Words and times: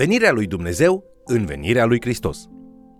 Venirea 0.00 0.32
lui 0.32 0.46
Dumnezeu 0.46 1.04
în 1.24 1.44
venirea 1.44 1.84
lui 1.84 2.00
Hristos. 2.00 2.48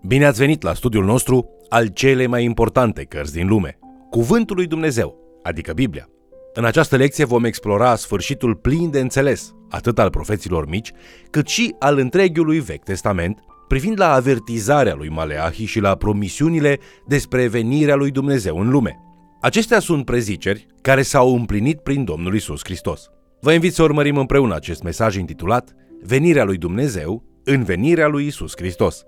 Bine 0.07 0.25
ați 0.25 0.39
venit 0.39 0.61
la 0.61 0.73
studiul 0.73 1.05
nostru 1.05 1.49
al 1.69 1.87
cele 1.87 2.25
mai 2.25 2.43
importante 2.43 3.03
cărți 3.03 3.33
din 3.33 3.47
lume, 3.47 3.79
Cuvântul 4.09 4.55
lui 4.55 4.67
Dumnezeu, 4.67 5.39
adică 5.43 5.73
Biblia. 5.73 6.09
În 6.53 6.65
această 6.65 6.95
lecție 6.95 7.25
vom 7.25 7.43
explora 7.43 7.95
sfârșitul 7.95 8.55
plin 8.55 8.89
de 8.91 8.99
înțeles, 8.99 9.53
atât 9.69 9.99
al 9.99 10.09
profeților 10.09 10.67
mici, 10.67 10.91
cât 11.29 11.47
și 11.47 11.75
al 11.79 11.97
întregului 11.97 12.59
Vechi 12.59 12.83
Testament, 12.83 13.39
privind 13.67 13.99
la 13.99 14.13
avertizarea 14.13 14.95
lui 14.95 15.09
Maleahi 15.09 15.65
și 15.65 15.79
la 15.79 15.95
promisiunile 15.95 16.79
despre 17.07 17.47
venirea 17.47 17.95
lui 17.95 18.11
Dumnezeu 18.11 18.59
în 18.59 18.69
lume. 18.69 18.99
Acestea 19.39 19.79
sunt 19.79 20.05
preziceri 20.05 20.67
care 20.81 21.01
s-au 21.01 21.35
împlinit 21.35 21.79
prin 21.79 22.03
Domnul 22.03 22.35
Isus 22.35 22.59
Hristos. 22.63 23.09
Vă 23.39 23.53
invit 23.53 23.73
să 23.73 23.83
urmărim 23.83 24.17
împreună 24.17 24.55
acest 24.55 24.83
mesaj 24.83 25.15
intitulat 25.15 25.75
Venirea 26.03 26.43
lui 26.43 26.57
Dumnezeu 26.57 27.23
în 27.43 27.63
venirea 27.63 28.07
lui 28.07 28.25
Isus 28.25 28.53
Hristos. 28.55 29.03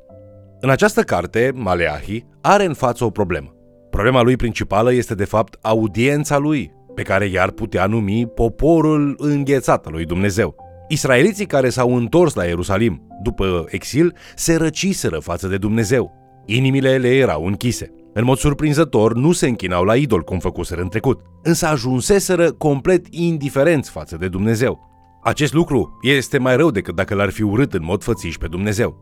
În 0.59 0.69
această 0.69 1.01
carte, 1.01 1.51
Maleahi 1.55 2.25
are 2.41 2.65
în 2.65 2.73
față 2.73 3.05
o 3.05 3.09
problemă. 3.09 3.55
Problema 3.89 4.21
lui 4.21 4.35
principală 4.35 4.93
este 4.93 5.15
de 5.15 5.25
fapt 5.25 5.57
audiența 5.61 6.37
lui, 6.37 6.71
pe 6.95 7.01
care 7.01 7.25
i-ar 7.25 7.51
putea 7.51 7.85
numi 7.85 8.27
poporul 8.27 9.15
înghețat 9.17 9.85
al 9.85 9.91
lui 9.91 10.05
Dumnezeu. 10.05 10.55
Israeliții 10.87 11.45
care 11.45 11.69
s-au 11.69 11.95
întors 11.95 12.33
la 12.33 12.45
Ierusalim 12.45 13.07
după 13.23 13.65
exil 13.69 14.15
se 14.35 14.55
răciseră 14.55 15.19
față 15.19 15.47
de 15.47 15.57
Dumnezeu. 15.57 16.11
Inimile 16.45 16.97
le 16.97 17.15
erau 17.15 17.45
închise. 17.45 17.91
În 18.13 18.23
mod 18.23 18.37
surprinzător, 18.37 19.15
nu 19.15 19.31
se 19.31 19.47
închinau 19.47 19.83
la 19.83 19.95
idol 19.95 20.21
cum 20.21 20.39
făcuseră 20.39 20.81
în 20.81 20.89
trecut, 20.89 21.21
însă 21.43 21.65
ajunseseră 21.65 22.51
complet 22.51 23.05
indiferenți 23.09 23.89
față 23.89 24.17
de 24.17 24.27
Dumnezeu. 24.27 24.92
Acest 25.23 25.53
lucru 25.53 25.97
este 26.01 26.37
mai 26.37 26.55
rău 26.55 26.71
decât 26.71 26.95
dacă 26.95 27.15
l-ar 27.15 27.29
fi 27.29 27.41
urât 27.41 27.73
în 27.73 27.83
mod 27.83 28.03
fățiș 28.03 28.35
pe 28.35 28.47
Dumnezeu. 28.47 28.97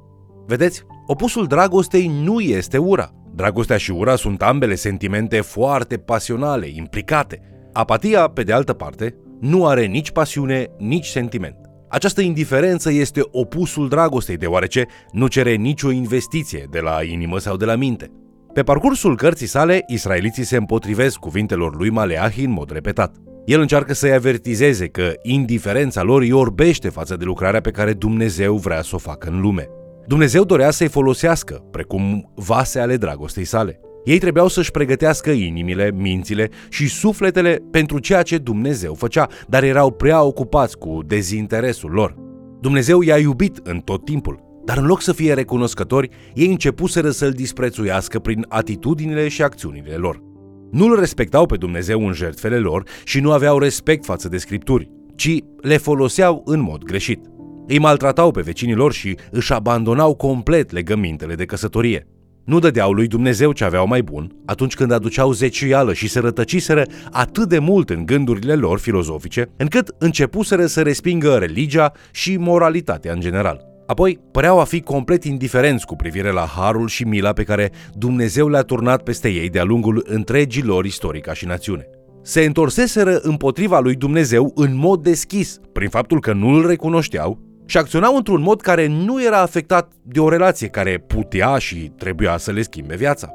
Vedeți, 0.47 0.83
opusul 1.07 1.47
dragostei 1.47 2.11
nu 2.23 2.39
este 2.39 2.77
ura. 2.77 3.09
Dragostea 3.35 3.77
și 3.77 3.91
ura 3.91 4.15
sunt 4.15 4.41
ambele 4.41 4.75
sentimente 4.75 5.41
foarte 5.41 5.97
pasionale, 5.97 6.67
implicate. 6.73 7.41
Apatia, 7.73 8.27
pe 8.27 8.43
de 8.43 8.53
altă 8.53 8.73
parte, 8.73 9.15
nu 9.39 9.65
are 9.67 9.85
nici 9.85 10.11
pasiune, 10.11 10.67
nici 10.77 11.05
sentiment. 11.05 11.55
Această 11.89 12.21
indiferență 12.21 12.91
este 12.91 13.21
opusul 13.31 13.89
dragostei, 13.89 14.37
deoarece 14.37 14.87
nu 15.11 15.27
cere 15.27 15.53
nicio 15.53 15.91
investiție 15.91 16.67
de 16.71 16.79
la 16.79 17.03
inimă 17.03 17.39
sau 17.39 17.57
de 17.57 17.65
la 17.65 17.75
minte. 17.75 18.11
Pe 18.53 18.63
parcursul 18.63 19.15
cărții 19.15 19.47
sale, 19.47 19.83
israeliții 19.87 20.43
se 20.43 20.57
împotrivesc 20.57 21.17
cuvintelor 21.17 21.75
lui 21.75 21.89
Maleahi 21.89 22.43
în 22.43 22.51
mod 22.51 22.71
repetat. 22.71 23.15
El 23.51 23.59
încearcă 23.59 23.93
să-i 23.93 24.13
avertizeze 24.13 24.87
că 24.87 25.13
indiferența 25.21 26.03
lor 26.03 26.21
îi 26.21 26.31
orbește 26.31 26.89
față 26.89 27.15
de 27.15 27.23
lucrarea 27.23 27.61
pe 27.61 27.71
care 27.71 27.93
Dumnezeu 27.93 28.55
vrea 28.55 28.81
să 28.81 28.95
o 28.95 28.97
facă 28.97 29.29
în 29.29 29.41
lume. 29.41 29.67
Dumnezeu 30.07 30.43
dorea 30.43 30.71
să-i 30.71 30.87
folosească, 30.87 31.63
precum 31.71 32.31
vase 32.35 32.79
ale 32.79 32.97
dragostei 32.97 33.43
sale. 33.43 33.79
Ei 34.05 34.17
trebuiau 34.17 34.47
să-și 34.47 34.71
pregătească 34.71 35.29
inimile, 35.29 35.91
mințile 35.95 36.49
și 36.69 36.87
sufletele 36.87 37.59
pentru 37.71 37.99
ceea 37.99 38.21
ce 38.21 38.37
Dumnezeu 38.37 38.93
făcea, 38.93 39.27
dar 39.47 39.63
erau 39.63 39.91
prea 39.91 40.23
ocupați 40.23 40.77
cu 40.77 40.99
dezinteresul 41.05 41.91
lor. 41.91 42.15
Dumnezeu 42.61 43.01
i-a 43.01 43.17
iubit 43.17 43.59
în 43.63 43.79
tot 43.79 44.05
timpul, 44.05 44.39
dar 44.65 44.77
în 44.77 44.85
loc 44.85 45.01
să 45.01 45.13
fie 45.13 45.33
recunoscători, 45.33 46.09
ei 46.33 46.47
începuseră 46.47 47.09
să-l 47.09 47.31
disprețuiască 47.31 48.19
prin 48.19 48.45
atitudinile 48.49 49.27
și 49.27 49.43
acțiunile 49.43 49.95
lor. 49.95 50.30
Nu-L 50.71 50.99
respectau 50.99 51.45
pe 51.45 51.57
Dumnezeu 51.57 52.07
în 52.07 52.13
jertfele 52.13 52.57
lor 52.57 52.83
și 53.03 53.19
nu 53.19 53.31
aveau 53.31 53.59
respect 53.59 54.05
față 54.05 54.29
de 54.29 54.37
scripturi, 54.37 54.89
ci 55.15 55.37
le 55.61 55.77
foloseau 55.77 56.41
în 56.45 56.59
mod 56.59 56.83
greșit. 56.83 57.19
Îi 57.67 57.79
maltratau 57.79 58.31
pe 58.31 58.41
vecinii 58.41 58.75
lor 58.75 58.93
și 58.93 59.17
își 59.31 59.53
abandonau 59.53 60.15
complet 60.15 60.71
legămintele 60.71 61.35
de 61.35 61.45
căsătorie. 61.45 62.07
Nu 62.45 62.59
dădeau 62.59 62.91
lui 62.91 63.07
Dumnezeu 63.07 63.51
ce 63.51 63.63
aveau 63.63 63.87
mai 63.87 64.01
bun 64.01 64.31
atunci 64.45 64.75
când 64.75 64.91
aduceau 64.91 65.31
zeciuială 65.31 65.93
și 65.93 66.07
se 66.07 66.19
rătăciseră 66.19 66.83
atât 67.11 67.49
de 67.49 67.59
mult 67.59 67.89
în 67.89 68.05
gândurile 68.05 68.53
lor 68.55 68.79
filozofice, 68.79 69.49
încât 69.57 69.95
începuseră 69.97 70.65
să 70.65 70.81
respingă 70.81 71.35
religia 71.37 71.91
și 72.11 72.37
moralitatea 72.37 73.13
în 73.13 73.19
general. 73.19 73.70
Apoi, 73.85 74.19
păreau 74.31 74.59
a 74.59 74.63
fi 74.63 74.81
complet 74.81 75.23
indiferenți 75.23 75.85
cu 75.85 75.95
privire 75.95 76.31
la 76.31 76.45
harul 76.45 76.87
și 76.87 77.03
mila 77.03 77.33
pe 77.33 77.43
care 77.43 77.71
Dumnezeu 77.93 78.49
le-a 78.49 78.61
turnat 78.61 79.03
peste 79.03 79.29
ei 79.29 79.49
de-a 79.49 79.63
lungul 79.63 80.05
întregii 80.07 80.63
lor 80.63 80.85
istorii 80.85 81.21
ca 81.21 81.33
și 81.33 81.45
națiune. 81.45 81.87
Se 82.23 82.41
întorseseră 82.41 83.19
împotriva 83.21 83.79
lui 83.79 83.95
Dumnezeu 83.95 84.51
în 84.55 84.75
mod 84.75 85.03
deschis, 85.03 85.59
prin 85.71 85.89
faptul 85.89 86.19
că 86.19 86.33
nu 86.33 86.47
îl 86.47 86.67
recunoșteau 86.67 87.39
și 87.65 87.77
acționau 87.77 88.15
într-un 88.15 88.41
mod 88.41 88.61
care 88.61 88.87
nu 88.87 89.23
era 89.23 89.41
afectat 89.41 89.91
de 90.03 90.19
o 90.19 90.29
relație 90.29 90.67
care 90.67 91.03
putea 91.07 91.57
și 91.57 91.91
trebuia 91.97 92.37
să 92.37 92.51
le 92.51 92.61
schimbe 92.61 92.95
viața. 92.95 93.29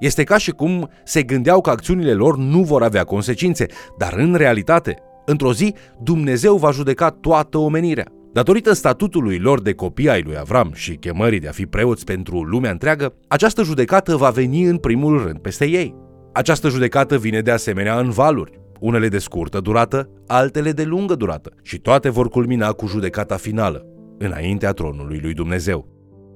Este 0.00 0.24
ca 0.24 0.38
și 0.38 0.50
cum 0.50 0.90
se 1.04 1.22
gândeau 1.22 1.60
că 1.60 1.70
acțiunile 1.70 2.12
lor 2.12 2.36
nu 2.36 2.62
vor 2.62 2.82
avea 2.82 3.04
consecințe, 3.04 3.66
dar 3.98 4.12
în 4.16 4.34
realitate, 4.34 4.96
într-o 5.26 5.52
zi, 5.52 5.74
Dumnezeu 6.02 6.56
va 6.56 6.70
judeca 6.70 7.10
toată 7.10 7.58
omenirea. 7.58 8.06
Datorită 8.32 8.72
statutului 8.72 9.38
lor 9.38 9.62
de 9.62 9.72
copii 9.72 10.08
ai 10.08 10.22
lui 10.22 10.36
Avram 10.38 10.70
și 10.74 10.96
chemării 10.96 11.40
de 11.40 11.48
a 11.48 11.52
fi 11.52 11.66
preoți 11.66 12.04
pentru 12.04 12.42
lumea 12.42 12.70
întreagă, 12.70 13.14
această 13.28 13.62
judecată 13.62 14.16
va 14.16 14.30
veni 14.30 14.62
în 14.64 14.76
primul 14.76 15.22
rând 15.22 15.38
peste 15.38 15.68
ei. 15.68 15.94
Această 16.32 16.68
judecată 16.68 17.18
vine 17.18 17.40
de 17.40 17.50
asemenea 17.50 17.98
în 17.98 18.10
valuri, 18.10 18.60
unele 18.80 19.08
de 19.08 19.18
scurtă 19.18 19.60
durată, 19.60 20.10
altele 20.26 20.72
de 20.72 20.82
lungă 20.82 21.14
durată, 21.14 21.52
și 21.62 21.78
toate 21.78 22.08
vor 22.08 22.28
culmina 22.28 22.72
cu 22.72 22.86
judecata 22.86 23.36
finală, 23.36 23.86
înaintea 24.18 24.72
tronului 24.72 25.18
lui 25.22 25.34
Dumnezeu. 25.34 25.88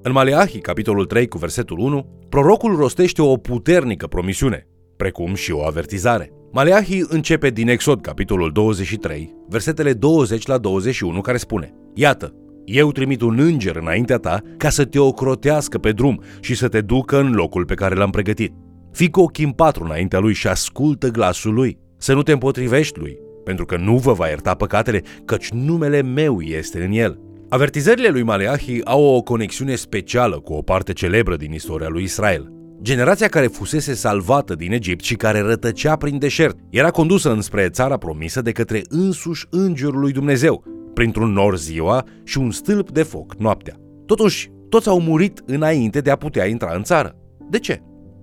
În 0.03 0.13
Maleahi, 0.13 0.59
capitolul 0.59 1.05
3, 1.05 1.27
cu 1.27 1.39
versetul 1.39 1.79
1, 1.79 2.27
prorocul 2.29 2.77
rostește 2.77 3.23
o 3.23 3.37
puternică 3.37 4.07
promisiune, 4.07 4.67
precum 4.97 5.35
și 5.35 5.53
o 5.53 5.65
avertizare. 5.65 6.33
Maleahi 6.57 7.05
începe 7.09 7.51
din 7.51 7.69
Exod, 7.69 8.01
capitolul 8.01 8.53
23, 8.53 9.35
versetele 9.49 9.93
20 9.93 10.47
la 10.47 10.59
21, 10.59 11.21
care 11.21 11.37
spune 11.37 11.75
Iată, 11.95 12.35
eu 12.65 12.93
trimit 12.93 13.21
un 13.21 13.39
înger 13.39 13.77
înaintea 13.77 14.17
ta 14.17 14.41
ca 14.57 14.69
să 14.69 14.85
te 14.85 14.99
ocrotească 14.99 15.79
pe 15.79 15.93
drum 15.93 16.23
și 16.41 16.55
să 16.55 16.69
te 16.69 16.81
ducă 16.81 17.19
în 17.19 17.33
locul 17.33 17.65
pe 17.65 17.75
care 17.75 17.95
l-am 17.95 18.11
pregătit. 18.11 18.53
Fii 18.93 19.11
cu 19.11 19.21
ochii 19.21 19.45
în 19.45 19.51
patru 19.51 19.85
înaintea 19.85 20.19
lui 20.19 20.33
și 20.33 20.47
ascultă 20.47 21.09
glasul 21.09 21.55
lui. 21.55 21.79
Să 21.97 22.15
nu 22.15 22.23
te 22.23 22.33
împotrivești 22.33 22.99
lui, 22.99 23.19
pentru 23.45 23.65
că 23.65 23.77
nu 23.77 23.97
vă 23.97 24.13
va 24.13 24.27
ierta 24.27 24.55
păcatele, 24.55 25.03
căci 25.25 25.49
numele 25.51 26.03
meu 26.03 26.41
este 26.41 26.85
în 26.85 26.93
el. 26.93 27.21
Avertizările 27.49 28.09
lui 28.09 28.23
Maleahi 28.23 28.85
au 28.85 29.05
o 29.05 29.23
conexiune 29.23 29.75
specială 29.75 30.41
cu 30.41 30.53
o 30.53 30.63
parte 30.63 30.93
celebră 30.93 31.37
din 31.37 31.53
istoria 31.53 31.89
lui 31.89 32.03
Israel. 32.03 32.56
Generația 32.87 33.29
care 33.29 33.47
fusese 33.47 33.95
salvată 33.95 34.55
din 34.55 34.73
Egipt 34.73 35.05
și 35.05 35.15
care 35.15 35.41
rătăcea 35.41 35.97
prin 35.97 36.19
deșert 36.19 36.59
era 36.71 36.91
condusă 36.91 37.33
înspre 37.33 37.69
țara 37.69 37.97
promisă 37.97 38.43
de 38.43 38.53
către 38.53 38.83
însuși 38.89 39.47
îngerul 39.51 40.01
lui 40.01 40.13
Dumnezeu, 40.13 40.65
printr-un 40.95 41.33
nor 41.33 41.57
ziua 41.59 42.05
și 42.25 42.39
un 42.39 42.51
stâlp 42.51 42.91
de 42.91 43.03
foc 43.03 43.35
noaptea. 43.35 43.77
Totuși, 44.07 44.51
toți 44.69 44.89
au 44.89 45.01
murit 45.01 45.43
înainte 45.47 46.01
de 46.01 46.11
a 46.11 46.17
putea 46.17 46.47
intra 46.47 46.75
în 46.75 46.83
țară. 46.83 47.17
De 47.51 47.59
ce? 47.59 47.83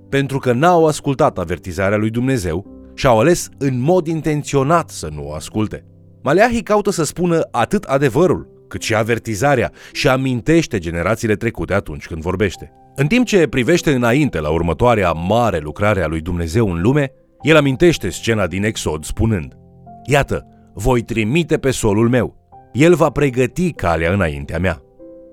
Pentru 0.10 0.38
că 0.38 0.54
n-au 0.54 0.88
ascultat 0.88 1.38
avertizarea 1.38 1.98
lui 1.98 2.10
Dumnezeu 2.10 2.66
și 2.94 3.08
au 3.08 3.20
ales 3.20 3.50
în 3.58 3.80
mod 3.80 4.08
intenționat 4.08 4.90
să 4.90 5.10
nu 5.14 5.28
o 5.28 5.34
asculte. 5.34 5.86
Maleahi 6.22 6.64
caută 6.64 6.92
să 6.92 7.04
spună 7.04 7.48
atât 7.52 7.84
adevărul, 7.84 8.66
cât 8.68 8.82
și 8.82 8.96
avertizarea 8.96 9.72
și 9.92 10.08
amintește 10.08 10.78
generațiile 10.78 11.36
trecute 11.36 11.74
atunci 11.74 12.08
când 12.08 12.22
vorbește. 12.22 12.72
În 12.96 13.08
timp 13.08 13.26
ce 13.26 13.48
privește 13.48 13.94
înainte 13.94 14.40
la 14.40 14.50
următoarea 14.50 15.12
mare 15.12 15.58
lucrare 15.58 16.04
a 16.04 16.08
lui 16.08 16.22
Dumnezeu 16.22 16.72
în 16.72 16.82
lume, 16.82 17.12
el 17.42 17.56
amintește 17.56 18.10
scena 18.10 18.48
din 18.48 18.64
Exod 18.64 19.04
spunând 19.04 19.58
Iată, 20.06 20.48
voi 20.74 21.02
trimite 21.02 21.58
pe 21.58 21.72
solul 21.72 22.10
meu. 22.10 22.36
El 22.74 22.96
va 22.96 23.10
pregăti 23.10 23.72
calea 23.72 24.14
înaintea 24.14 24.60
mea. 24.60 24.82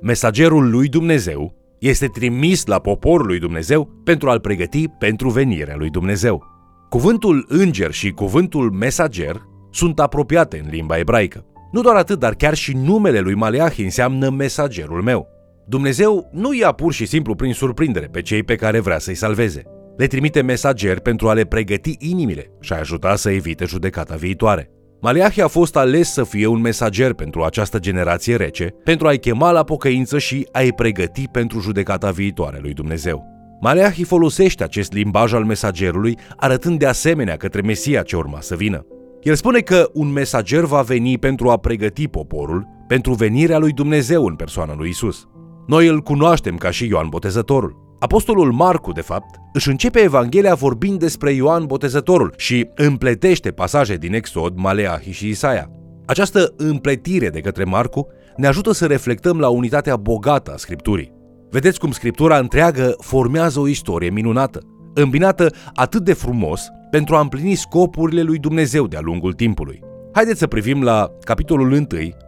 Mesagerul 0.01 0.71
lui 0.71 0.89
Dumnezeu 0.89 1.55
este 1.79 2.07
trimis 2.07 2.67
la 2.67 2.79
poporul 2.79 3.27
lui 3.27 3.39
Dumnezeu 3.39 3.89
pentru 4.05 4.31
a-l 4.31 4.41
pregăti 4.41 4.89
pentru 4.89 5.29
venirea 5.29 5.77
lui 5.77 5.91
Dumnezeu. 5.91 6.45
Cuvântul 6.89 7.45
înger 7.49 7.91
și 7.91 8.11
cuvântul 8.11 8.71
mesager 8.71 9.43
sunt 9.71 10.01
apropiate 10.01 10.61
în 10.65 10.71
limba 10.71 10.99
ebraică. 10.99 11.45
Nu 11.73 11.81
doar 11.81 11.97
atât, 11.97 12.19
dar 12.19 12.35
chiar 12.35 12.55
și 12.55 12.77
numele 12.77 13.19
lui 13.19 13.35
Maleahi 13.35 13.83
înseamnă 13.83 14.31
mesagerul 14.31 15.03
meu. 15.03 15.29
Dumnezeu 15.71 16.29
nu 16.33 16.55
ia 16.55 16.73
pur 16.73 16.93
și 16.93 17.07
simplu 17.07 17.35
prin 17.35 17.53
surprindere 17.53 18.07
pe 18.07 18.23
cei 18.23 18.43
pe 18.43 18.55
care 18.55 18.81
vrea 18.81 18.99
să-i 18.99 19.15
salveze. 19.15 19.63
Le 19.97 20.07
trimite 20.07 20.43
mesageri 20.43 21.01
pentru 21.01 21.29
a 21.29 21.33
le 21.33 21.45
pregăti 21.45 21.97
inimile 21.99 22.51
și 22.61 22.73
a 22.73 22.79
ajuta 22.79 23.17
să 23.17 23.31
evite 23.31 23.65
judecata 23.65 24.15
viitoare. 24.15 24.71
Maleahi 25.01 25.41
a 25.41 25.49
fost 25.49 25.77
ales 25.77 26.13
să 26.13 26.25
fie 26.25 26.47
un 26.47 26.61
mesager 26.61 27.13
pentru 27.13 27.43
această 27.43 27.79
generație 27.79 28.37
rece, 28.37 28.75
pentru 28.85 29.07
a-i 29.07 29.19
chema 29.19 29.51
la 29.51 29.65
pocăință 29.65 30.19
și 30.19 30.49
a-i 30.53 30.73
pregăti 30.73 31.29
pentru 31.29 31.61
judecata 31.61 32.11
viitoare 32.11 32.59
lui 32.61 32.73
Dumnezeu. 32.73 33.25
Maleahi 33.61 34.05
folosește 34.05 34.65
acest 34.65 34.93
limbaj 34.93 35.33
al 35.33 35.45
mesagerului, 35.45 36.19
arătând 36.37 36.79
de 36.79 36.87
asemenea 36.87 37.37
către 37.37 37.61
Mesia 37.61 38.03
ce 38.03 38.17
urma 38.17 38.41
să 38.41 38.55
vină. 38.55 38.87
El 39.23 39.35
spune 39.35 39.61
că 39.61 39.91
un 39.93 40.13
mesager 40.13 40.65
va 40.65 40.83
veni 40.83 41.19
pentru 41.19 41.49
a 41.49 41.57
pregăti 41.57 42.09
poporul 42.09 42.67
pentru 42.87 43.13
venirea 43.13 43.59
lui 43.59 43.73
Dumnezeu 43.73 44.25
în 44.25 44.35
persoana 44.35 44.75
lui 44.75 44.89
Isus. 44.89 45.29
Noi 45.71 45.87
îl 45.87 46.01
cunoaștem 46.01 46.57
ca 46.57 46.71
și 46.71 46.87
Ioan 46.87 47.09
Botezătorul. 47.09 47.97
Apostolul 47.99 48.53
Marcu, 48.53 48.93
de 48.93 49.01
fapt, 49.01 49.37
își 49.53 49.69
începe 49.69 50.01
Evanghelia 50.01 50.55
vorbind 50.55 50.99
despre 50.99 51.33
Ioan 51.33 51.67
Botezătorul 51.67 52.35
și 52.37 52.69
împletește 52.75 53.51
pasaje 53.51 53.97
din 53.97 54.15
Exod, 54.15 54.53
Maleahi 54.57 55.13
și 55.13 55.29
Isaia. 55.29 55.71
Această 56.07 56.55
împletire 56.57 57.29
de 57.29 57.41
către 57.41 57.65
Marcu 57.65 58.07
ne 58.37 58.47
ajută 58.47 58.73
să 58.73 58.87
reflectăm 58.87 59.39
la 59.39 59.49
unitatea 59.49 59.97
bogată 59.97 60.53
a 60.53 60.57
Scripturii. 60.57 61.13
Vedeți 61.51 61.79
cum 61.79 61.91
Scriptura 61.91 62.39
întreagă 62.39 62.95
formează 62.99 63.61
o 63.61 63.69
istorie 63.69 64.11
minunată, 64.11 64.61
îmbinată 64.95 65.53
atât 65.75 66.05
de 66.05 66.13
frumos 66.13 66.69
pentru 66.91 67.15
a 67.15 67.21
împlini 67.21 67.55
scopurile 67.55 68.23
lui 68.23 68.39
Dumnezeu 68.39 68.87
de-a 68.87 69.01
lungul 69.03 69.33
timpului. 69.33 69.81
Haideți 70.13 70.39
să 70.39 70.47
privim 70.47 70.83
la 70.83 71.11
capitolul 71.25 71.73
1, 71.73 71.87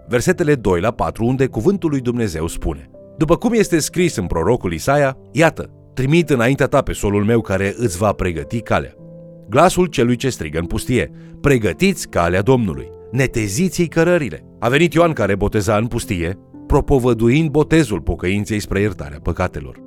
versetele 0.08 0.54
2 0.54 0.80
la 0.80 0.90
4, 0.90 1.24
unde 1.24 1.46
cuvântul 1.46 1.90
lui 1.90 2.00
Dumnezeu 2.00 2.46
spune 2.46 2.91
După 3.16 3.36
cum 3.36 3.52
este 3.52 3.78
scris 3.78 4.16
în 4.16 4.26
prorocul 4.26 4.72
Isaia, 4.72 5.16
iată, 5.32 5.70
trimit 5.94 6.30
înaintea 6.30 6.66
ta 6.66 6.82
pe 6.82 6.92
solul 6.92 7.24
meu 7.24 7.40
care 7.40 7.74
îți 7.76 7.98
va 7.98 8.12
pregăti 8.12 8.60
calea. 8.60 8.94
Glasul 9.48 9.86
celui 9.86 10.16
ce 10.16 10.28
strigă 10.28 10.58
în 10.58 10.66
pustie, 10.66 11.10
pregătiți 11.40 12.08
calea 12.08 12.42
Domnului, 12.42 12.88
neteziți-i 13.10 13.88
cărările. 13.88 14.44
A 14.58 14.68
venit 14.68 14.92
Ioan 14.92 15.12
care 15.12 15.34
boteza 15.34 15.76
în 15.76 15.86
pustie, 15.86 16.38
propovăduind 16.66 17.50
botezul 17.50 18.00
pocăinței 18.00 18.60
spre 18.60 18.80
iertarea 18.80 19.18
păcatelor. 19.22 19.80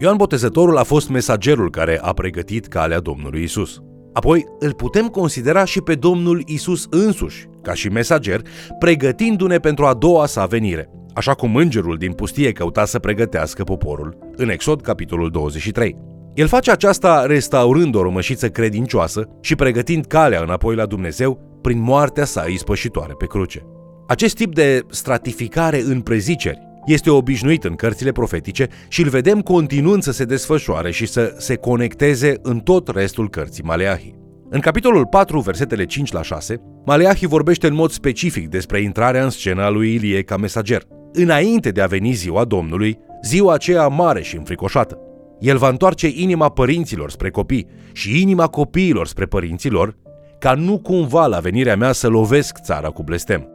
Ioan 0.00 0.16
Botezătorul 0.16 0.76
a 0.76 0.82
fost 0.82 1.08
mesagerul 1.08 1.70
care 1.70 1.98
a 2.02 2.12
pregătit 2.12 2.66
calea 2.66 3.00
Domnului 3.00 3.42
Isus. 3.42 3.80
Apoi 4.12 4.44
îl 4.58 4.72
putem 4.72 5.06
considera 5.06 5.64
și 5.64 5.80
pe 5.80 5.94
Domnul 5.94 6.42
Isus 6.46 6.86
însuși, 6.90 7.46
ca 7.62 7.74
și 7.74 7.88
mesager, 7.88 8.40
pregătindu-ne 8.78 9.58
pentru 9.58 9.84
a 9.84 9.94
doua 9.94 10.26
sa 10.26 10.46
venire, 10.46 10.90
așa 11.18 11.34
cum 11.34 11.56
îngerul 11.56 11.96
din 11.96 12.12
pustie 12.12 12.52
căuta 12.52 12.84
să 12.84 12.98
pregătească 12.98 13.64
poporul, 13.64 14.18
în 14.36 14.48
Exod 14.48 14.80
capitolul 14.80 15.30
23. 15.30 15.96
El 16.34 16.46
face 16.46 16.70
aceasta 16.70 17.26
restaurând 17.26 17.94
o 17.94 18.02
rămășiță 18.02 18.48
credincioasă 18.48 19.28
și 19.40 19.54
pregătind 19.54 20.06
calea 20.06 20.42
înapoi 20.42 20.74
la 20.74 20.86
Dumnezeu 20.86 21.58
prin 21.62 21.80
moartea 21.80 22.24
sa 22.24 22.44
ispășitoare 22.44 23.12
pe 23.18 23.26
cruce. 23.26 23.66
Acest 24.08 24.34
tip 24.34 24.54
de 24.54 24.80
stratificare 24.90 25.80
în 25.80 26.00
preziceri 26.00 26.58
este 26.86 27.10
obișnuit 27.10 27.64
în 27.64 27.74
cărțile 27.74 28.12
profetice 28.12 28.66
și 28.88 29.02
îl 29.02 29.08
vedem 29.08 29.40
continuând 29.40 30.02
să 30.02 30.12
se 30.12 30.24
desfășoare 30.24 30.90
și 30.90 31.06
să 31.06 31.34
se 31.38 31.54
conecteze 31.54 32.34
în 32.42 32.58
tot 32.58 32.88
restul 32.88 33.30
cărții 33.30 33.64
Maleahi. 33.64 34.14
În 34.50 34.60
capitolul 34.60 35.06
4, 35.06 35.40
versetele 35.40 35.84
5 35.84 36.12
la 36.12 36.22
6, 36.22 36.60
Maleahi 36.84 37.26
vorbește 37.26 37.66
în 37.66 37.74
mod 37.74 37.90
specific 37.90 38.48
despre 38.48 38.80
intrarea 38.80 39.24
în 39.24 39.30
scena 39.30 39.64
a 39.64 39.68
lui 39.68 39.94
Ilie 39.94 40.22
ca 40.22 40.36
mesager, 40.36 40.82
înainte 41.12 41.70
de 41.70 41.80
a 41.80 41.86
veni 41.86 42.12
ziua 42.12 42.44
Domnului, 42.44 42.98
ziua 43.22 43.52
aceea 43.52 43.88
mare 43.88 44.22
și 44.22 44.36
înfricoșată. 44.36 44.98
El 45.40 45.56
va 45.56 45.68
întoarce 45.68 46.08
inima 46.14 46.48
părinților 46.48 47.10
spre 47.10 47.30
copii 47.30 47.66
și 47.92 48.20
inima 48.20 48.46
copiilor 48.46 49.06
spre 49.06 49.26
părinților, 49.26 49.96
ca 50.38 50.54
nu 50.54 50.78
cumva 50.78 51.26
la 51.26 51.38
venirea 51.38 51.76
mea 51.76 51.92
să 51.92 52.08
lovesc 52.08 52.58
țara 52.62 52.88
cu 52.88 53.02
blestem. 53.02 53.48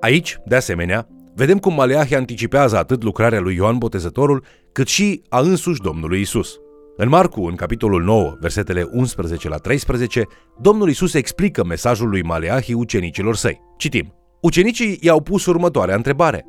Aici, 0.00 0.38
de 0.46 0.56
asemenea, 0.56 1.08
vedem 1.34 1.58
cum 1.58 1.74
Maleahi 1.74 2.14
anticipează 2.14 2.76
atât 2.76 3.02
lucrarea 3.02 3.40
lui 3.40 3.54
Ioan 3.54 3.78
Botezătorul, 3.78 4.44
cât 4.72 4.86
și 4.86 5.22
a 5.28 5.40
însuși 5.40 5.80
Domnului 5.80 6.20
Isus. 6.20 6.56
În 6.96 7.08
Marcu, 7.08 7.42
în 7.42 7.54
capitolul 7.54 8.02
9, 8.02 8.36
versetele 8.40 8.88
11 8.92 9.48
la 9.48 9.56
13, 9.56 10.24
Domnul 10.60 10.88
Isus 10.88 11.14
explică 11.14 11.64
mesajul 11.64 12.08
lui 12.08 12.22
Maleahi 12.22 12.72
ucenicilor 12.72 13.36
săi. 13.36 13.60
Citim. 13.76 14.14
Ucenicii 14.40 14.98
i-au 15.00 15.20
pus 15.20 15.46
următoarea 15.46 15.94
întrebare. 15.94 16.44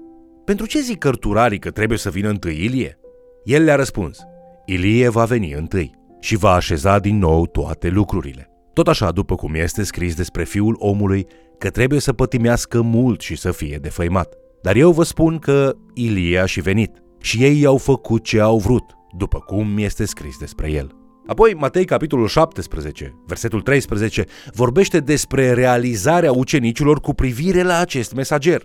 Pentru 0.49 0.67
ce 0.67 0.81
zic 0.81 0.97
cărturarii 0.97 1.59
că 1.59 1.71
trebuie 1.71 1.97
să 1.97 2.09
vină 2.09 2.29
întâi 2.29 2.63
Ilie? 2.63 2.99
El 3.43 3.63
le-a 3.63 3.75
răspuns. 3.75 4.19
Ilie 4.65 5.09
va 5.09 5.25
veni 5.25 5.53
întâi 5.53 5.91
și 6.19 6.35
va 6.35 6.51
așeza 6.51 6.99
din 6.99 7.17
nou 7.17 7.47
toate 7.47 7.89
lucrurile. 7.89 8.49
Tot 8.73 8.87
așa, 8.87 9.11
după 9.11 9.35
cum 9.35 9.53
este 9.53 9.83
scris 9.83 10.15
despre 10.15 10.43
fiul 10.43 10.75
omului, 10.79 11.25
că 11.57 11.69
trebuie 11.69 11.99
să 11.99 12.13
pătimească 12.13 12.81
mult 12.81 13.21
și 13.21 13.35
să 13.35 13.51
fie 13.51 13.77
defăimat. 13.81 14.33
Dar 14.61 14.75
eu 14.75 14.91
vă 14.91 15.03
spun 15.03 15.37
că 15.39 15.75
Ilie 15.93 16.39
a 16.39 16.45
și 16.45 16.61
venit 16.61 16.91
și 17.21 17.43
ei 17.43 17.59
i-au 17.59 17.77
făcut 17.77 18.23
ce 18.23 18.39
au 18.39 18.57
vrut, 18.57 18.83
după 19.17 19.39
cum 19.39 19.77
este 19.77 20.05
scris 20.05 20.37
despre 20.37 20.71
el. 20.71 20.91
Apoi, 21.27 21.53
Matei, 21.53 21.85
capitolul 21.85 22.27
17, 22.27 23.15
versetul 23.27 23.61
13, 23.61 24.25
vorbește 24.53 24.99
despre 24.99 25.53
realizarea 25.53 26.31
ucenicilor 26.31 26.99
cu 26.99 27.13
privire 27.13 27.63
la 27.63 27.79
acest 27.79 28.13
mesager. 28.13 28.63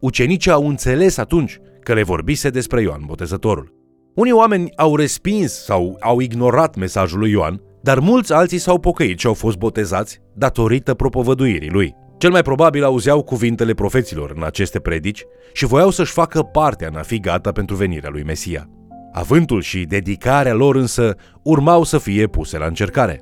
Ucenicii 0.00 0.50
au 0.50 0.68
înțeles 0.68 1.16
atunci 1.16 1.58
că 1.80 1.94
le 1.94 2.02
vorbise 2.02 2.50
despre 2.50 2.82
Ioan 2.82 3.02
Botezătorul. 3.06 3.74
Unii 4.14 4.32
oameni 4.32 4.72
au 4.76 4.96
respins 4.96 5.64
sau 5.64 5.96
au 6.00 6.20
ignorat 6.20 6.76
mesajul 6.76 7.18
lui 7.18 7.30
Ioan, 7.30 7.60
dar 7.82 7.98
mulți 7.98 8.32
alții 8.32 8.58
s-au 8.58 8.78
pocăit 8.78 9.18
și 9.18 9.26
au 9.26 9.34
fost 9.34 9.56
botezați 9.56 10.20
datorită 10.34 10.94
propovăduirii 10.94 11.70
lui. 11.70 11.94
Cel 12.18 12.30
mai 12.30 12.42
probabil 12.42 12.84
auzeau 12.84 13.22
cuvintele 13.22 13.74
profeților 13.74 14.32
în 14.36 14.42
aceste 14.42 14.78
predici 14.80 15.24
și 15.52 15.66
voiau 15.66 15.90
să-și 15.90 16.12
facă 16.12 16.42
partea 16.42 16.88
în 16.90 16.96
a 16.96 17.02
fi 17.02 17.20
gata 17.20 17.52
pentru 17.52 17.76
venirea 17.76 18.10
lui 18.10 18.22
Mesia. 18.22 18.68
Avântul 19.12 19.62
și 19.62 19.84
dedicarea 19.84 20.54
lor 20.54 20.76
însă 20.76 21.14
urmau 21.42 21.82
să 21.82 21.98
fie 21.98 22.26
puse 22.26 22.58
la 22.58 22.66
încercare. 22.66 23.20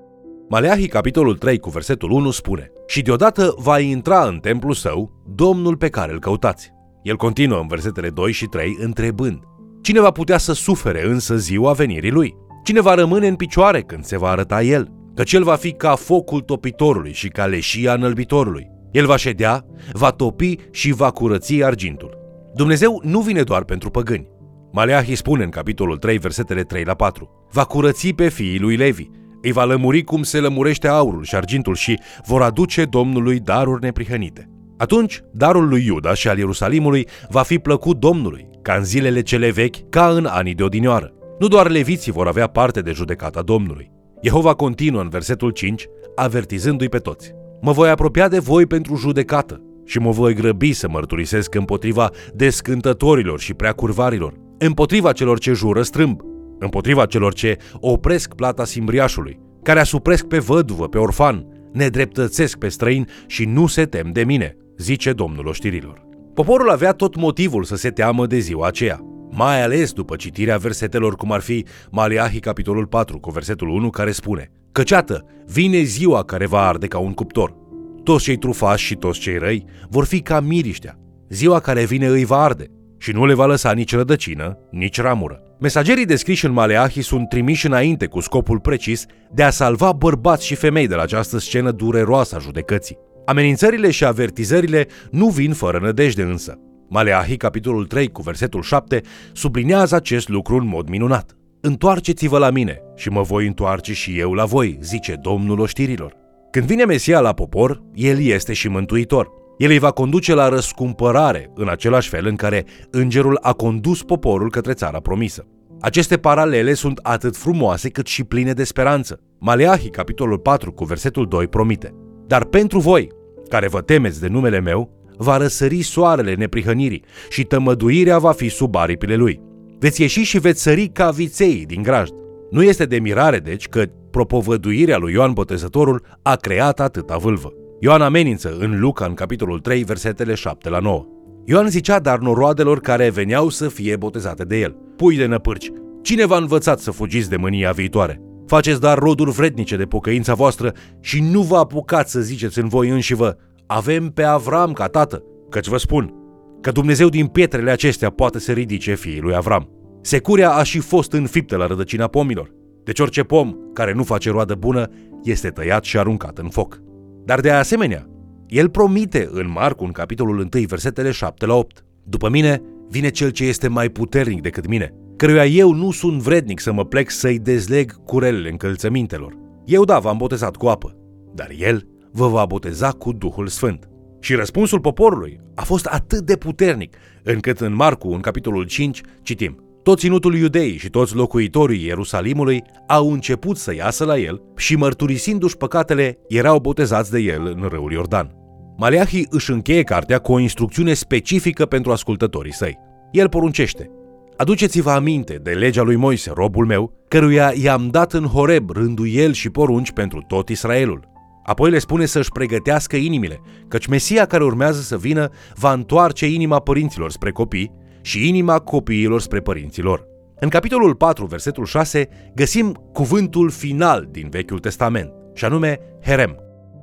Maleahi, 0.51 0.87
capitolul 0.87 1.37
3, 1.37 1.59
cu 1.59 1.71
versetul 1.71 2.11
1, 2.11 2.31
spune 2.31 2.73
Și 2.87 3.03
deodată 3.03 3.55
va 3.59 3.79
intra 3.79 4.25
în 4.25 4.39
templul 4.39 4.73
său 4.73 5.23
Domnul 5.35 5.77
pe 5.77 5.89
care 5.89 6.13
îl 6.13 6.19
căutați. 6.19 6.73
El 7.03 7.17
continuă 7.17 7.61
în 7.61 7.67
versetele 7.67 8.11
2 8.11 8.33
și 8.33 8.47
3, 8.47 8.77
întrebând 8.81 9.41
Cine 9.83 10.01
va 10.01 10.11
putea 10.11 10.39
să 10.39 10.53
sufere 10.53 11.07
însă 11.07 11.37
ziua 11.37 11.73
venirii 11.73 12.11
lui? 12.11 12.35
Cine 12.65 12.81
va 12.81 12.95
rămâne 12.95 13.27
în 13.27 13.35
picioare 13.35 13.81
când 13.83 14.05
se 14.05 14.19
va 14.19 14.29
arăta 14.29 14.63
el? 14.63 14.93
Căci 15.15 15.33
el 15.33 15.43
va 15.43 15.55
fi 15.55 15.73
ca 15.73 15.95
focul 15.95 16.41
topitorului 16.41 17.13
și 17.13 17.29
ca 17.29 17.47
leșia 17.47 17.93
înălbitorului. 17.93 18.67
El 18.91 19.07
va 19.07 19.17
ședea, 19.17 19.65
va 19.93 20.11
topi 20.11 20.57
și 20.71 20.93
va 20.93 21.11
curăți 21.11 21.65
argintul. 21.65 22.19
Dumnezeu 22.55 23.01
nu 23.05 23.21
vine 23.21 23.43
doar 23.43 23.65
pentru 23.65 23.91
păgâni. 23.91 24.29
Maleahi 24.73 25.15
spune 25.15 25.45
în 25.45 25.51
capitolul 25.51 25.97
3, 25.97 26.19
versetele 26.19 26.63
3 26.63 26.85
la 26.85 26.95
4. 26.95 27.49
Va 27.53 27.65
curăți 27.65 28.09
pe 28.09 28.29
fiii 28.29 28.59
lui 28.59 28.77
Levi, 28.77 29.09
îi 29.43 29.53
va 29.53 29.65
lămuri 29.65 30.03
cum 30.03 30.23
se 30.23 30.41
lămurește 30.41 30.89
aurul 30.89 31.25
și 31.25 31.35
argintul 31.35 31.75
și 31.75 32.01
vor 32.27 32.43
aduce 32.43 32.85
Domnului 32.85 33.41
daruri 33.41 33.83
neprihănite. 33.83 34.51
Atunci, 34.77 35.21
darul 35.33 35.69
lui 35.69 35.85
Iuda 35.87 36.15
și 36.15 36.29
al 36.29 36.39
Ierusalimului 36.39 37.09
va 37.29 37.43
fi 37.43 37.59
plăcut 37.59 37.97
Domnului, 37.97 38.49
ca 38.63 38.75
în 38.75 38.85
zilele 38.85 39.23
cele 39.23 39.51
vechi, 39.51 39.89
ca 39.89 40.09
în 40.09 40.27
anii 40.27 40.55
de 40.55 40.63
odinioară. 40.63 41.13
Nu 41.39 41.49
doar 41.49 41.71
leviții 41.71 42.13
vor 42.13 42.27
avea 42.27 42.47
parte 42.47 42.81
de 42.81 42.93
judecata 42.93 43.43
Domnului. 43.43 43.91
Jehova 44.23 44.55
continuă 44.55 45.01
în 45.01 45.09
versetul 45.09 45.51
5, 45.51 45.87
avertizându-i 46.15 46.89
pe 46.89 46.99
toți. 46.99 47.33
Mă 47.61 47.73
voi 47.73 47.91
apropia 47.91 48.29
de 48.29 48.39
voi 48.39 48.67
pentru 48.67 48.97
judecată 48.97 49.63
și 49.85 49.99
mă 49.99 50.11
voi 50.11 50.35
grăbi 50.35 50.73
să 50.73 50.89
mărturisesc 50.89 51.55
împotriva 51.55 52.11
descântătorilor 52.35 53.41
și 53.41 53.55
preacurvarilor, 53.55 54.35
împotriva 54.59 55.13
celor 55.13 55.39
ce 55.39 55.53
jură 55.53 55.83
strâmb, 55.83 56.21
împotriva 56.59 57.07
celor 57.07 57.33
ce 57.33 57.57
opresc 57.75 58.35
plata 58.35 58.65
simbriașului, 58.65 59.39
care 59.63 59.81
asupresc 59.81 60.27
pe 60.27 60.39
văduvă, 60.39 60.89
pe 60.89 60.99
orfan, 60.99 61.47
nedreptățesc 61.73 62.59
pe 62.59 62.69
străin 62.69 63.09
și 63.27 63.45
nu 63.45 63.67
se 63.67 63.85
tem 63.85 64.11
de 64.13 64.25
mine, 64.25 64.57
zice 64.77 65.13
Domnul 65.13 65.47
oștirilor. 65.47 66.07
Poporul 66.35 66.71
avea 66.71 66.93
tot 66.93 67.17
motivul 67.17 67.65
să 67.65 67.77
se 67.77 67.91
teamă 67.91 68.27
de 68.27 68.39
ziua 68.39 68.67
aceea, 68.67 69.01
mai 69.31 69.63
ales 69.63 69.93
după 69.93 70.17
citirea 70.17 70.57
versetelor 70.57 71.15
cum 71.17 71.33
ar 71.33 71.41
fi 71.41 71.65
Maliahi 71.91 72.41
capitolul 72.41 72.87
4 72.87 73.19
cu 73.19 73.31
versetul 73.31 73.69
1 73.69 73.91
care 73.91 74.11
spune 74.11 74.51
Căceată, 74.73 75.25
vine 75.47 75.83
ziua 75.83 76.25
care 76.25 76.47
va 76.47 76.67
arde 76.67 76.87
ca 76.87 76.99
un 76.99 77.13
cuptor. 77.13 77.55
Toți 78.03 78.25
cei 78.25 78.37
trufași 78.37 78.85
și 78.85 78.95
toți 78.95 79.19
cei 79.21 79.39
răi 79.39 79.65
vor 79.89 80.05
fi 80.05 80.21
ca 80.21 80.41
miriștea. 80.41 80.99
Ziua 81.29 81.61
care 81.61 81.85
vine 81.85 82.07
îi 82.07 82.25
va 82.25 82.43
arde 82.43 82.67
și 82.99 83.13
nu 83.13 83.27
le 83.27 83.35
va 83.35 83.47
lăsa 83.47 83.73
nici 83.73 83.95
rădăcină, 83.95 84.59
nici 84.71 85.01
ramură. 85.01 85.48
Mesagerii 85.61 86.05
descriși 86.05 86.45
în 86.45 86.53
Maleahi 86.53 87.01
sunt 87.01 87.29
trimiși 87.29 87.67
înainte 87.67 88.07
cu 88.07 88.21
scopul 88.21 88.61
precis 88.61 89.07
de 89.35 89.43
a 89.43 89.51
salva 89.51 89.93
bărbați 89.93 90.47
și 90.47 90.55
femei 90.55 90.87
de 90.87 90.95
la 90.95 91.03
această 91.03 91.39
scenă 91.39 91.71
dureroasă 91.71 92.37
a 92.37 92.39
judecății. 92.39 92.99
Amenințările 93.27 93.91
și 93.91 94.05
avertizările 94.05 94.87
nu 95.11 95.29
vin 95.29 95.53
fără 95.53 95.79
nădejde 95.79 96.23
însă. 96.23 96.59
Maleahi, 96.89 97.37
capitolul 97.37 97.87
3, 97.87 98.09
cu 98.11 98.23
versetul 98.23 98.63
7, 98.63 99.01
sublinează 99.33 99.95
acest 99.95 100.29
lucru 100.29 100.57
în 100.57 100.67
mod 100.67 100.89
minunat. 100.89 101.37
Întoarceți-vă 101.61 102.39
la 102.39 102.51
mine 102.51 102.81
și 102.97 103.09
mă 103.09 103.23
voi 103.23 103.47
întoarce 103.47 103.93
și 103.93 104.19
eu 104.19 104.33
la 104.33 104.45
voi, 104.45 104.79
zice 104.81 105.15
Domnul 105.23 105.61
oștirilor. 105.61 106.17
Când 106.51 106.67
vine 106.67 106.85
Mesia 106.85 107.21
la 107.21 107.33
popor, 107.33 107.83
el 107.95 108.21
este 108.21 108.53
și 108.53 108.69
mântuitor. 108.69 109.38
El 109.59 109.71
îi 109.71 109.79
va 109.79 109.91
conduce 109.91 110.35
la 110.35 110.49
răscumpărare, 110.49 111.51
în 111.55 111.69
același 111.69 112.09
fel 112.09 112.27
în 112.27 112.37
care 112.37 112.65
îngerul 112.91 113.39
a 113.43 113.53
condus 113.53 114.03
poporul 114.03 114.51
către 114.51 114.73
țara 114.73 115.01
promisă. 115.01 115.47
Aceste 115.81 116.17
paralele 116.17 116.75
sunt 116.75 116.99
atât 117.03 117.37
frumoase 117.37 117.89
cât 117.89 118.07
și 118.07 118.25
pline 118.25 118.53
de 118.53 118.65
speranță. 118.65 119.21
Maleahi, 119.39 119.89
capitolul 119.89 120.39
4, 120.39 120.73
cu 120.73 120.85
versetul 120.85 121.27
2, 121.29 121.47
promite. 121.47 121.95
Dar 122.27 122.45
pentru 122.45 122.79
voi, 122.79 123.09
care 123.49 123.69
vă 123.69 123.81
temeți 123.81 124.21
de 124.21 124.29
numele 124.29 124.61
meu, 124.61 124.91
va 125.17 125.37
răsări 125.37 125.83
soarele 125.83 126.35
neprihănirii 126.35 127.05
și 127.31 127.45
tămăduirea 127.45 128.19
va 128.19 128.33
fi 128.33 128.49
sub 128.49 128.75
aripile 128.75 129.15
lui. 129.15 129.41
Veți 129.79 130.01
ieși 130.01 130.23
și 130.23 130.39
veți 130.39 130.63
sări 130.63 130.89
ca 130.89 131.11
viței 131.11 131.65
din 131.67 131.83
grajd. 131.83 132.15
Nu 132.51 132.63
este 132.63 132.85
de 132.85 132.99
mirare, 132.99 133.39
deci, 133.39 133.69
că 133.69 133.85
propovăduirea 134.11 134.97
lui 134.99 135.13
Ioan 135.13 135.33
Botezătorul 135.33 136.03
a 136.23 136.37
creat 136.37 136.81
atâta 136.81 137.17
vâlvă. 137.17 137.53
Ioan 137.81 138.01
amenință 138.03 138.57
în 138.59 138.81
Luca, 138.81 139.05
în 139.05 139.15
capitolul 139.15 139.61
3, 139.61 139.83
versetele 139.83 140.35
7 140.35 140.69
la 140.69 140.79
9. 140.79 141.07
Ioan 141.45 141.69
zicea 141.69 141.99
dar 141.99 142.19
noroadelor 142.19 142.81
care 142.81 143.11
veneau 143.11 143.49
să 143.49 143.69
fie 143.69 143.97
botezate 143.97 144.45
de 144.45 144.59
el. 144.59 144.77
Pui 144.97 145.17
de 145.17 145.27
năpârci, 145.27 145.71
cine 146.03 146.27
v-a 146.27 146.37
învățat 146.37 146.79
să 146.79 146.91
fugiți 146.91 147.29
de 147.29 147.37
mânia 147.37 147.71
viitoare? 147.71 148.21
Faceți 148.47 148.81
dar 148.81 148.99
roduri 148.99 149.31
vrednice 149.31 149.77
de 149.77 149.85
pocăința 149.85 150.35
voastră 150.35 150.73
și 151.01 151.21
nu 151.21 151.41
vă 151.41 151.57
apucați 151.57 152.11
să 152.11 152.21
ziceți 152.21 152.59
în 152.59 152.69
voi 152.69 152.89
înși 152.89 153.15
vă, 153.15 153.37
avem 153.67 154.09
pe 154.09 154.23
Avram 154.23 154.73
ca 154.73 154.87
tată, 154.87 155.23
căci 155.51 155.67
vă 155.67 155.77
spun 155.77 156.15
că 156.61 156.71
Dumnezeu 156.71 157.09
din 157.09 157.27
pietrele 157.27 157.71
acestea 157.71 158.11
poate 158.11 158.39
să 158.39 158.53
ridice 158.53 158.95
fiii 158.95 159.21
lui 159.21 159.35
Avram. 159.35 159.71
Securea 160.03 160.51
a 160.51 160.63
și 160.63 160.79
fost 160.79 161.13
înfiptă 161.13 161.57
la 161.57 161.67
rădăcina 161.67 162.07
pomilor. 162.07 162.53
Deci 162.85 163.01
orice 163.01 163.23
pom 163.23 163.55
care 163.73 163.93
nu 163.93 164.03
face 164.03 164.31
roadă 164.31 164.55
bună 164.55 164.87
este 165.23 165.49
tăiat 165.49 165.85
și 165.85 165.99
aruncat 165.99 166.39
în 166.39 166.49
foc. 166.49 166.87
Dar 167.29 167.41
de 167.41 167.51
asemenea, 167.51 168.07
el 168.47 168.69
promite 168.69 169.29
în 169.31 169.51
Marcu, 169.51 169.85
în 169.85 169.93
capitolul 169.93 170.39
1, 170.39 170.49
versetele 170.67 171.11
7 171.11 171.47
la 171.47 171.55
8. 171.55 171.85
După 172.05 172.29
mine 172.29 172.63
vine 172.89 173.09
cel 173.09 173.31
ce 173.31 173.45
este 173.45 173.69
mai 173.69 173.89
puternic 173.89 174.43
decât 174.43 174.67
mine, 174.67 174.95
căruia 175.17 175.47
eu 175.47 175.73
nu 175.73 175.91
sunt 175.91 176.23
vrednic 176.23 176.61
să 176.61 176.73
mă 176.73 176.85
plec 176.85 177.11
să-i 177.11 177.39
dezleg 177.39 178.05
curelele 178.05 178.51
încălțămintelor. 178.51 179.37
Eu 179.65 179.85
da, 179.85 179.99
v-am 179.99 180.17
botezat 180.17 180.57
cu 180.57 180.67
apă, 180.67 180.97
dar 181.35 181.51
el 181.59 181.87
vă 182.13 182.29
va 182.29 182.47
boteza 182.47 182.91
cu 182.91 183.13
Duhul 183.13 183.47
Sfânt. 183.47 183.89
Și 184.21 184.35
răspunsul 184.35 184.81
poporului 184.81 185.41
a 185.55 185.63
fost 185.63 185.87
atât 185.87 186.21
de 186.21 186.37
puternic, 186.37 186.97
încât 187.23 187.61
în 187.61 187.75
Marcu, 187.75 188.09
în 188.09 188.21
capitolul 188.21 188.65
5, 188.65 189.01
citim 189.23 189.68
tot 189.89 189.99
ținutul 189.99 190.35
iudeii 190.35 190.77
și 190.77 190.89
toți 190.89 191.15
locuitorii 191.15 191.85
Ierusalimului 191.85 192.63
au 192.87 193.13
început 193.13 193.57
să 193.57 193.75
iasă 193.75 194.05
la 194.05 194.19
el 194.19 194.43
și 194.57 194.77
mărturisindu-și 194.77 195.57
păcatele, 195.57 196.19
erau 196.27 196.59
botezați 196.59 197.11
de 197.11 197.19
el 197.19 197.57
în 197.57 197.69
râul 197.69 197.93
Iordan. 197.93 198.31
Maleahi 198.77 199.27
își 199.31 199.51
încheie 199.51 199.83
cartea 199.83 200.19
cu 200.19 200.33
o 200.33 200.39
instrucțiune 200.39 200.95
specifică 200.95 201.67
pentru 201.67 201.93
ascultătorii 201.93 202.53
săi. 202.53 202.79
El 203.11 203.29
poruncește, 203.29 203.91
Aduceți-vă 204.37 204.91
aminte 204.91 205.35
de 205.43 205.51
legea 205.51 205.83
lui 205.83 205.97
Moise, 205.97 206.33
robul 206.35 206.67
meu, 206.67 206.93
căruia 207.09 207.53
i-am 207.63 207.89
dat 207.91 208.13
în 208.13 208.25
Horeb 208.25 208.71
rânduiel 208.71 209.33
și 209.33 209.51
porunci 209.51 209.93
pentru 209.93 210.25
tot 210.27 210.49
Israelul. 210.49 211.09
Apoi 211.45 211.71
le 211.71 211.79
spune 211.79 212.07
să-și 212.07 212.33
pregătească 212.33 212.97
inimile, 212.97 213.41
căci 213.69 213.87
Mesia 213.87 214.25
care 214.27 214.45
urmează 214.45 214.81
să 214.81 214.97
vină 214.97 215.31
va 215.55 215.73
întoarce 215.73 216.27
inima 216.27 216.59
părinților 216.59 217.11
spre 217.11 217.31
copii 217.31 217.87
și 218.09 218.29
inima 218.29 218.59
copiilor 218.59 219.21
spre 219.21 219.41
părinților. 219.41 220.07
În 220.41 220.49
capitolul 220.49 220.95
4, 220.95 221.27
versetul 221.27 221.65
6, 221.65 222.09
găsim 222.35 222.89
cuvântul 222.93 223.51
final 223.51 224.09
din 224.11 224.29
Vechiul 224.31 224.59
Testament, 224.59 225.13
și 225.35 225.45
anume 225.45 225.79
Herem. 226.05 226.37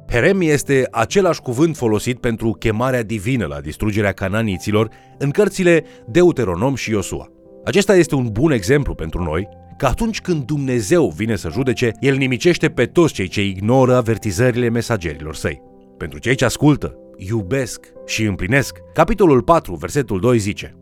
Herem 0.09 0.41
este 0.41 0.87
același 0.91 1.41
cuvânt 1.41 1.75
folosit 1.75 2.19
pentru 2.19 2.51
chemarea 2.51 3.03
divină 3.03 3.45
la 3.45 3.59
distrugerea 3.59 4.11
cananiților 4.11 4.89
în 5.17 5.29
cărțile 5.31 5.83
Deuteronom 6.07 6.75
și 6.75 6.91
Iosua. 6.91 7.27
Acesta 7.63 7.95
este 7.95 8.15
un 8.15 8.29
bun 8.31 8.51
exemplu 8.51 8.95
pentru 8.95 9.23
noi 9.23 9.47
că 9.77 9.85
atunci 9.85 10.21
când 10.21 10.43
Dumnezeu 10.43 11.13
vine 11.15 11.35
să 11.35 11.49
judece, 11.49 11.91
El 11.99 12.15
nimicește 12.15 12.69
pe 12.69 12.85
toți 12.85 13.13
cei 13.13 13.27
ce 13.27 13.45
ignoră 13.45 13.95
avertizările 13.95 14.69
mesagerilor 14.69 15.35
săi. 15.35 15.61
Pentru 15.97 16.19
cei 16.19 16.35
ce 16.35 16.45
ascultă, 16.45 16.95
iubesc 17.17 17.85
și 18.05 18.23
împlinesc, 18.23 18.77
capitolul 18.93 19.41
4, 19.41 19.75
versetul 19.75 20.19
2 20.19 20.37
zice 20.37 20.75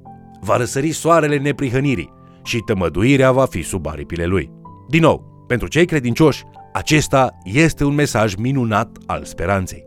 Va 0.44 0.58
răsări 0.58 0.92
soarele 0.92 1.38
neprihănirii 1.38 2.14
și 2.44 2.58
tămăduirea 2.58 3.32
va 3.32 3.46
fi 3.46 3.62
sub 3.62 3.88
aripile 3.88 4.26
lui. 4.26 4.52
Din 4.90 5.02
nou, 5.02 5.46
pentru 5.48 5.68
cei 5.68 5.86
credincioși, 5.86 6.44
acesta 6.74 7.38
este 7.44 7.84
un 7.84 7.94
mesaj 7.94 8.36
minunat 8.36 8.98
al 9.06 9.24
speranței. 9.24 9.86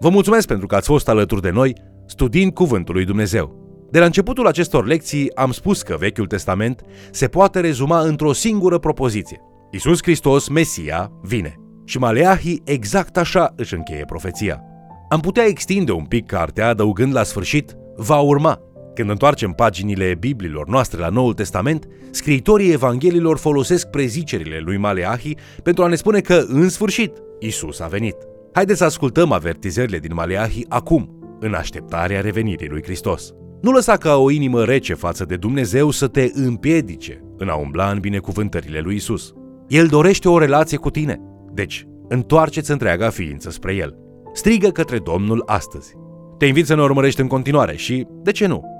Vă 0.00 0.08
mulțumesc 0.08 0.46
pentru 0.46 0.66
că 0.66 0.74
ați 0.74 0.88
fost 0.88 1.08
alături 1.08 1.42
de 1.42 1.50
noi 1.50 1.74
studiind 2.06 2.52
Cuvântul 2.52 2.94
lui 2.94 3.04
Dumnezeu. 3.04 3.56
De 3.90 3.98
la 3.98 4.04
începutul 4.04 4.46
acestor 4.46 4.86
lecții 4.86 5.36
am 5.36 5.50
spus 5.50 5.82
că 5.82 5.96
Vechiul 5.98 6.26
Testament 6.26 6.82
se 7.10 7.28
poate 7.28 7.60
rezuma 7.60 8.00
într-o 8.00 8.32
singură 8.32 8.78
propoziție. 8.78 9.40
Isus 9.70 9.98
Hristos, 10.02 10.48
Mesia, 10.48 11.12
vine. 11.22 11.54
Și 11.84 11.98
Maleahi 11.98 12.62
exact 12.64 13.16
așa 13.16 13.52
își 13.56 13.74
încheie 13.74 14.04
profeția. 14.04 14.62
Am 15.08 15.20
putea 15.20 15.44
extinde 15.44 15.92
un 15.92 16.04
pic 16.04 16.26
cartea 16.26 16.68
adăugând 16.68 17.14
la 17.14 17.22
sfârșit 17.22 17.76
va 17.96 18.18
urma. 18.18 18.60
Când 18.98 19.10
întoarcem 19.10 19.52
paginile 19.52 20.14
Bibliilor 20.14 20.68
noastre 20.68 21.00
la 21.00 21.08
Noul 21.08 21.34
Testament, 21.34 21.88
scriitorii 22.10 22.72
Evanghelilor 22.72 23.38
folosesc 23.38 23.90
prezicerile 23.90 24.58
lui 24.64 24.76
Maleahi 24.76 25.36
pentru 25.62 25.84
a 25.84 25.86
ne 25.86 25.94
spune 25.94 26.20
că, 26.20 26.44
în 26.48 26.68
sfârșit, 26.68 27.12
Isus 27.38 27.80
a 27.80 27.86
venit. 27.86 28.16
Haideți 28.52 28.78
să 28.78 28.84
ascultăm 28.84 29.32
avertizările 29.32 29.98
din 29.98 30.14
Maleahi 30.14 30.64
acum, 30.68 31.18
în 31.40 31.54
așteptarea 31.54 32.20
revenirii 32.20 32.68
lui 32.68 32.82
Hristos. 32.82 33.32
Nu 33.60 33.70
lăsa 33.70 33.96
ca 33.96 34.16
o 34.16 34.30
inimă 34.30 34.64
rece 34.64 34.94
față 34.94 35.24
de 35.24 35.36
Dumnezeu 35.36 35.90
să 35.90 36.06
te 36.06 36.30
împiedice 36.32 37.22
în 37.36 37.48
a 37.48 37.54
umbla 37.54 37.90
în 37.90 37.98
binecuvântările 37.98 38.80
lui 38.80 38.94
Isus. 38.94 39.32
El 39.68 39.86
dorește 39.86 40.28
o 40.28 40.38
relație 40.38 40.76
cu 40.76 40.90
tine, 40.90 41.20
deci 41.52 41.86
întoarceți 42.08 42.70
întreaga 42.70 43.10
ființă 43.10 43.50
spre 43.50 43.74
El. 43.74 43.96
Strigă 44.32 44.68
către 44.68 44.98
Domnul 44.98 45.42
astăzi. 45.46 45.94
Te 46.38 46.46
invit 46.46 46.66
să 46.66 46.74
ne 46.74 46.82
urmărești 46.82 47.20
în 47.20 47.26
continuare 47.26 47.76
și, 47.76 48.06
de 48.22 48.32
ce 48.32 48.46
nu, 48.46 48.76